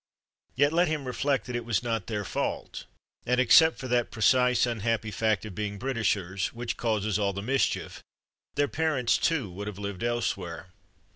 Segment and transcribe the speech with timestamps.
[0.55, 2.85] Yet, let him reflect that it was not their fault,
[3.23, 8.01] and except for that precise unhappy fact of being Britishers, which causes all the mischief,
[8.55, 10.69] their parents too would have lived elsewhere.